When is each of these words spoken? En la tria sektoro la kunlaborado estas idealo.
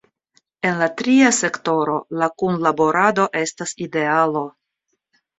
En 0.67 0.77
la 0.83 0.85
tria 1.01 1.25
sektoro 1.39 1.97
la 2.21 2.29
kunlaborado 2.43 3.27
estas 3.41 3.75
idealo. 3.87 4.43